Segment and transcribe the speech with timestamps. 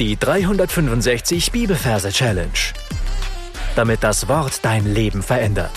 [0.00, 2.50] Die 365 Bibelverse Challenge.
[3.76, 5.70] Damit das Wort dein Leben verändert.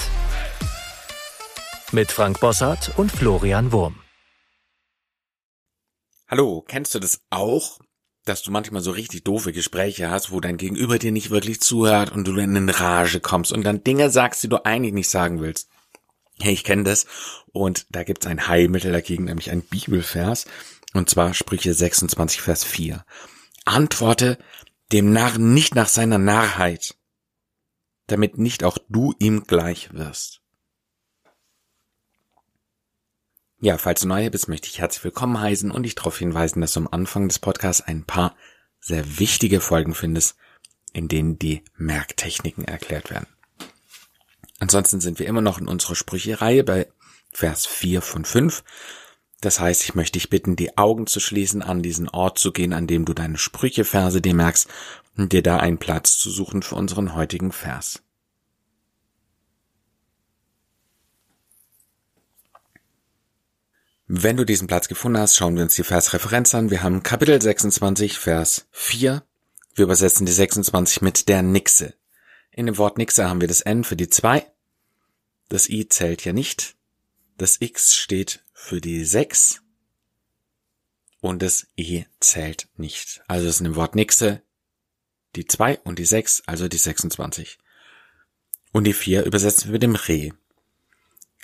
[1.92, 4.00] Mit Frank Bossart und Florian Wurm.
[6.28, 7.80] Hallo, kennst du das auch?
[8.26, 12.12] Dass du manchmal so richtig doofe Gespräche hast, wo dein Gegenüber dir nicht wirklich zuhört
[12.12, 15.42] und du in eine Rage kommst und dann Dinge sagst, die du eigentlich nicht sagen
[15.42, 15.70] willst.
[16.40, 17.06] Hey, ich kenne das
[17.52, 20.46] und da gibt's ein Heilmittel dagegen, nämlich ein Bibelvers
[20.96, 23.06] und zwar Sprüche 26 Vers 4.
[23.68, 24.38] Antworte
[24.92, 26.96] dem Narren nicht nach seiner Narrheit,
[28.08, 30.42] damit nicht auch du ihm gleich wirst.
[33.60, 36.74] Ja, falls du neu bist, möchte ich herzlich willkommen heißen und dich darauf hinweisen, dass
[36.74, 38.36] du am Anfang des Podcasts ein paar
[38.80, 40.38] sehr wichtige Folgen findest,
[40.94, 43.28] in denen die Merktechniken erklärt werden.
[44.60, 46.88] Ansonsten sind wir immer noch in unserer Sprüche-Reihe bei
[47.32, 48.64] Vers 4 von 5
[49.48, 52.74] das heißt, ich möchte dich bitten, die Augen zu schließen, an diesen Ort zu gehen,
[52.74, 54.68] an dem du deine Sprücheverse dir merkst
[55.16, 58.04] und dir da einen Platz zu suchen für unseren heutigen Vers.
[64.06, 66.70] Wenn du diesen Platz gefunden hast, schauen wir uns die Versreferenz an.
[66.70, 69.24] Wir haben Kapitel 26, Vers 4.
[69.76, 71.94] Wir übersetzen die 26 mit der Nixe.
[72.52, 74.46] In dem Wort Nixe haben wir das N für die 2.
[75.48, 76.76] Das I zählt ja nicht.
[77.38, 79.62] Das X steht für die 6
[81.22, 83.22] und das E zählt nicht.
[83.28, 84.42] Also ist in dem Wort Nixe
[85.36, 87.60] die 2 und die 6, also die 26.
[88.74, 90.34] Und die 4 übersetzen wir mit dem Re.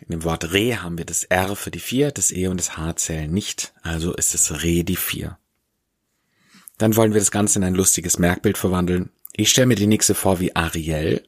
[0.02, 2.78] In dem Wort Re haben wir das R für die 4, das E und das
[2.78, 5.38] H zählen nicht, also ist es Re die 4.
[6.80, 9.12] Dann wollen wir das Ganze in ein lustiges Merkbild verwandeln.
[9.34, 11.26] Ich stelle mir die Nixe vor wie Ariel,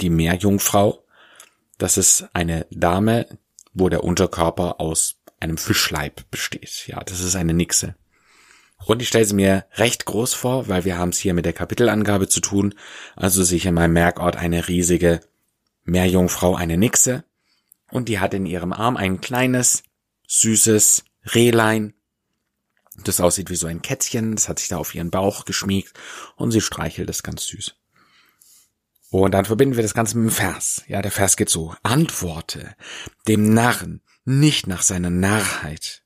[0.00, 1.04] die Meerjungfrau.
[1.76, 3.26] Das ist eine Dame,
[3.76, 6.86] wo der Unterkörper aus einem Fischleib besteht.
[6.86, 7.94] Ja, das ist eine Nixe.
[8.86, 11.52] Und ich stelle sie mir recht groß vor, weil wir haben es hier mit der
[11.52, 12.74] Kapitelangabe zu tun.
[13.14, 15.20] Also sehe ich in meinem Merkort eine riesige
[15.84, 17.24] Meerjungfrau, eine Nixe.
[17.90, 19.82] Und die hat in ihrem Arm ein kleines,
[20.26, 21.04] süßes
[21.34, 21.94] Rehlein.
[23.04, 24.36] Das aussieht wie so ein Kätzchen.
[24.36, 25.92] Das hat sich da auf ihren Bauch geschmiegt.
[26.36, 27.74] Und sie streichelt es ganz süß.
[29.10, 30.82] Und dann verbinden wir das Ganze mit dem Vers.
[30.88, 31.74] Ja, der Vers geht so.
[31.82, 32.74] Antworte
[33.28, 36.02] dem Narren nicht nach seiner Narrheit,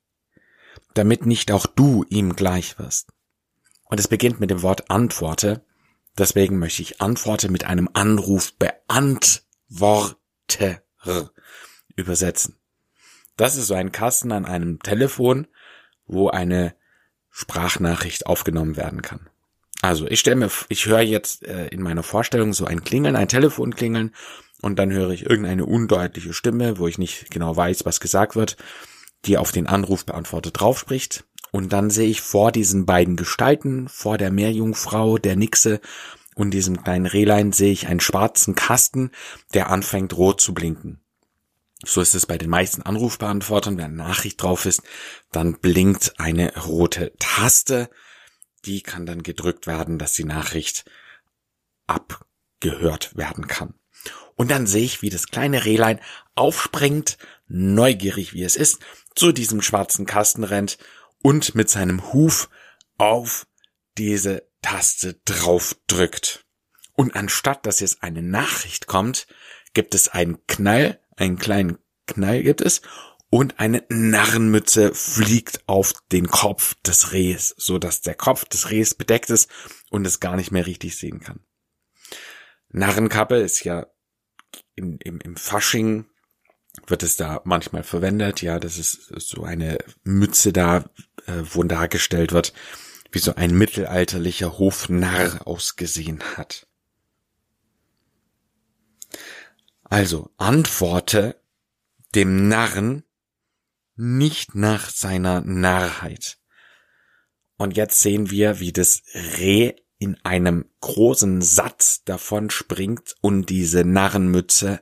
[0.95, 3.09] damit nicht auch du ihm gleich wirst.
[3.85, 5.65] Und es beginnt mit dem Wort Antworte.
[6.19, 9.43] Deswegen möchte ich Antworte mit einem Anruf beantworte
[11.97, 12.57] übersetzen.
[13.37, 15.47] Das ist so ein Kasten an einem Telefon,
[16.07, 16.75] wo eine
[17.31, 19.30] Sprachnachricht aufgenommen werden kann.
[19.83, 23.29] Also ich stelle mir, ich höre jetzt äh, in meiner Vorstellung so ein Klingeln, ein
[23.29, 24.15] Telefon klingeln
[24.61, 28.57] und dann höre ich irgendeine undeutliche Stimme, wo ich nicht genau weiß, was gesagt wird,
[29.25, 31.25] die auf den Anrufbeantworter draufspricht.
[31.53, 35.81] Und dann sehe ich vor diesen beiden Gestalten, vor der Meerjungfrau, der Nixe
[36.35, 39.11] und diesem kleinen Rehlein sehe ich einen schwarzen Kasten,
[39.53, 41.01] der anfängt rot zu blinken.
[41.85, 44.83] So ist es bei den meisten Anrufbeantwortern, wenn eine Nachricht drauf ist,
[45.33, 47.89] dann blinkt eine rote Taste
[48.65, 50.85] die kann dann gedrückt werden, dass die Nachricht
[51.87, 53.75] abgehört werden kann.
[54.37, 56.01] Und dann sehe ich, wie das kleine Rehlein
[56.35, 57.19] aufspringt,
[57.49, 58.79] neugierig wie es ist,
[59.15, 60.79] zu diesem schwarzen Kasten rennt
[61.23, 62.49] und mit seinem Huf
[62.97, 63.47] auf
[63.99, 66.47] diese Taste drauf drückt.
[66.95, 69.27] Und anstatt dass jetzt eine Nachricht kommt,
[69.75, 72.83] gibt es einen Knall, einen kleinen Knall gibt es
[73.31, 78.95] und eine Narrenmütze fliegt auf den Kopf des Rehs, so dass der Kopf des Rehs
[78.95, 79.49] bedeckt ist
[79.91, 81.41] und es gar nicht mehr richtig sehen kann.
[82.71, 83.87] Narrenkappe ist ja
[84.75, 86.07] im, im, im Fasching
[86.87, 88.43] wird es da manchmal verwendet.
[88.43, 90.91] Ja, das ist so eine Mütze da,
[91.27, 92.53] äh, wo dargestellt wird,
[93.13, 96.69] wie so ein mittelalterlicher Hofnarr ausgesehen hat.
[99.85, 101.41] Also antworte
[102.15, 103.05] dem Narren
[104.01, 106.39] nicht nach seiner Narrheit.
[107.57, 109.03] Und jetzt sehen wir, wie das
[109.39, 114.81] Reh in einem großen Satz davon springt und diese Narrenmütze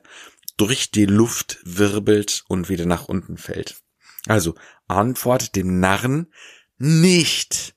[0.55, 3.81] durch die Luft wirbelt und wieder nach unten fällt.
[4.27, 4.55] Also
[4.87, 6.31] antwortet dem Narren
[6.77, 7.75] nicht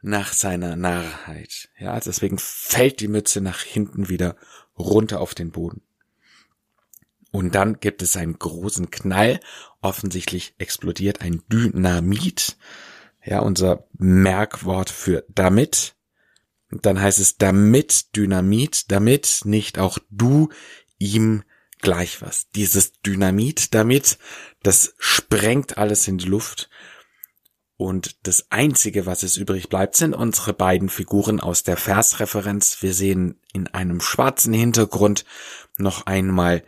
[0.00, 1.70] nach seiner Narrheit.
[1.78, 4.36] Ja, deswegen fällt die Mütze nach hinten wieder
[4.78, 5.82] runter auf den Boden.
[7.30, 9.40] Und dann gibt es einen großen Knall.
[9.80, 12.56] Offensichtlich explodiert ein Dynamit.
[13.24, 15.96] Ja, unser Merkwort für damit.
[16.70, 20.48] Und dann heißt es damit Dynamit, damit nicht auch du
[20.98, 21.42] ihm
[21.80, 22.48] gleich was.
[22.50, 24.18] Dieses Dynamit damit,
[24.62, 26.68] das sprengt alles in die Luft
[27.80, 32.82] Und das Einzige, was es übrig bleibt, sind unsere beiden Figuren aus der Versreferenz.
[32.82, 35.24] Wir sehen in einem schwarzen Hintergrund
[35.76, 36.64] noch einmal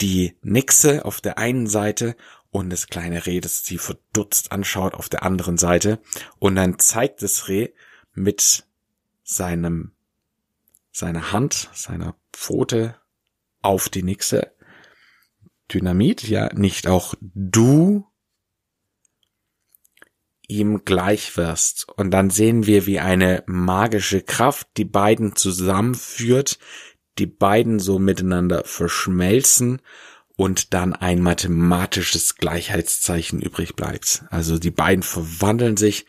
[0.00, 2.16] die Nixe auf der einen Seite
[2.50, 6.00] und das kleine Reh, das sie verdutzt anschaut auf der anderen Seite.
[6.38, 7.70] Und dann zeigt das Reh
[8.12, 8.64] mit
[9.24, 9.92] seinem,
[10.92, 12.96] seiner Hand, seiner Pfote
[13.60, 14.52] auf die Nixe.
[15.72, 18.06] Dynamit, ja, nicht auch du
[20.46, 21.88] ihm gleich wirst.
[21.88, 26.58] Und dann sehen wir, wie eine magische Kraft die beiden zusammenführt,
[27.18, 29.80] die beiden so miteinander verschmelzen
[30.36, 34.24] und dann ein mathematisches Gleichheitszeichen übrig bleibt.
[34.30, 36.06] Also die beiden verwandeln sich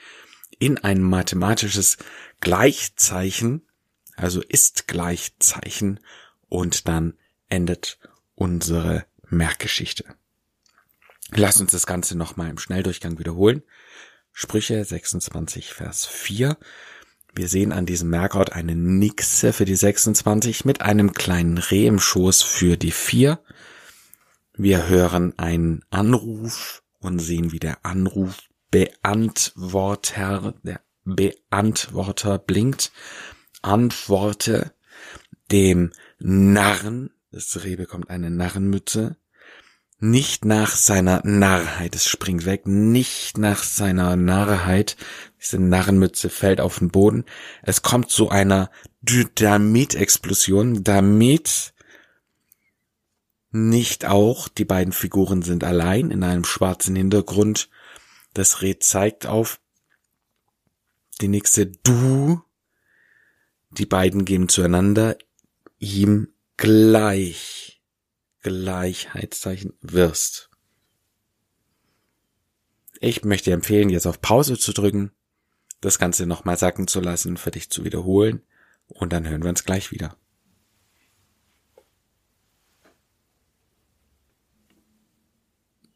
[0.58, 1.98] in ein mathematisches
[2.40, 3.68] Gleichzeichen,
[4.16, 6.00] also ist Gleichzeichen
[6.50, 7.14] und dann
[7.50, 8.00] endet
[8.34, 10.06] unsere Merkgeschichte.
[11.32, 13.64] Lass uns das Ganze nochmal im Schnelldurchgang wiederholen.
[14.32, 16.58] Sprüche 26, Vers 4.
[17.38, 22.00] Wir sehen an diesem Merkort eine Nixe für die 26 mit einem kleinen Reh im
[22.00, 23.40] Schoß für die 4.
[24.54, 28.38] Wir hören einen Anruf und sehen, wie der Anruf
[28.72, 32.94] Beantworter, der Beantworter blinkt.
[33.62, 34.72] Antworte
[35.52, 37.12] dem Narren.
[37.32, 39.18] Das Reh bekommt eine Narrenmütze
[40.00, 44.98] nicht nach seiner Narrheit, es springt weg, nicht nach seiner Narrheit,
[45.40, 47.26] diese Narrenmütze fällt auf den Boden,
[47.64, 48.70] es kommt zu einer
[49.02, 51.74] Dynamit-Explosion, damit
[53.52, 57.70] nicht auch, die beiden Figuren sind allein in einem schwarzen Hintergrund,
[58.34, 59.62] das Reh zeigt auf.
[61.22, 62.42] Die nächste Du,
[63.72, 65.18] die beiden gehen zueinander,
[65.80, 66.28] ihm
[66.58, 67.75] gleich
[68.46, 70.52] Gleichheitszeichen wirst.
[73.00, 75.12] Ich möchte dir empfehlen, jetzt auf Pause zu drücken,
[75.82, 78.44] das Ganze nochmal sacken zu lassen, für dich zu wiederholen
[78.88, 80.16] und dann hören wir uns gleich wieder.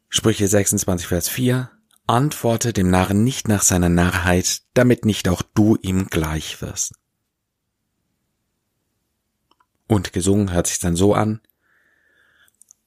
[0.08, 1.70] Sprüche 26, Vers 4
[2.08, 6.94] Antworte dem Narren nicht nach seiner Narrheit, damit nicht auch du ihm gleich wirst.
[9.86, 11.40] Und gesungen hört sich dann so an,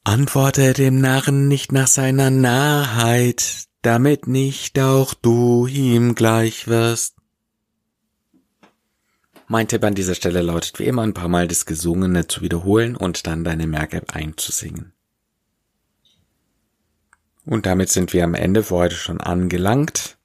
[0.05, 7.15] Antworte dem Narren nicht nach seiner Narrheit, damit nicht auch du ihm gleich wirst.
[9.47, 12.97] Mein Tipp an dieser Stelle lautet wie immer ein paar Mal das Gesungene zu wiederholen
[12.97, 14.93] und dann deine Merke einzusingen.
[17.45, 20.17] Und damit sind wir am Ende für heute schon angelangt.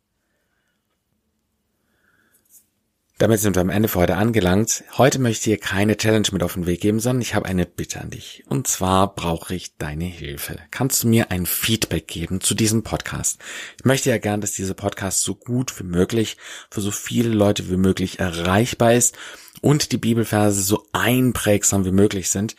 [3.18, 4.84] Damit sind wir am Ende für heute angelangt.
[4.96, 7.66] Heute möchte ich dir keine Challenge mit auf den Weg geben, sondern ich habe eine
[7.66, 8.44] Bitte an dich.
[8.46, 10.56] Und zwar brauche ich deine Hilfe.
[10.70, 13.40] Kannst du mir ein Feedback geben zu diesem Podcast?
[13.76, 16.36] Ich möchte ja gern, dass dieser Podcast so gut wie möglich
[16.70, 19.18] für so viele Leute wie möglich erreichbar ist
[19.62, 22.54] und die Bibelverse so einprägsam wie möglich sind.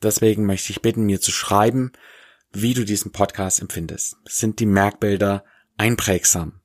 [0.00, 1.90] Deswegen möchte ich bitten, mir zu schreiben,
[2.52, 4.18] wie du diesen Podcast empfindest.
[4.24, 5.44] Sind die Merkbilder
[5.76, 6.60] einprägsam?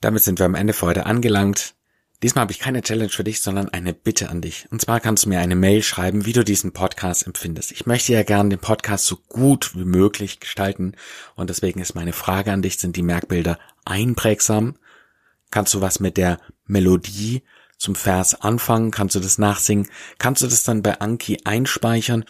[0.00, 1.74] Damit sind wir am Ende für heute angelangt.
[2.22, 4.66] Diesmal habe ich keine Challenge für dich, sondern eine Bitte an dich.
[4.70, 7.72] Und zwar kannst du mir eine Mail schreiben, wie du diesen Podcast empfindest.
[7.72, 10.94] Ich möchte ja gerne den Podcast so gut wie möglich gestalten
[11.34, 14.76] und deswegen ist meine Frage an dich, sind die Merkbilder einprägsam?
[15.50, 17.42] Kannst du was mit der Melodie
[17.76, 18.90] zum Vers anfangen?
[18.90, 19.88] Kannst du das nachsingen?
[20.18, 22.24] Kannst du das dann bei Anki einspeichern?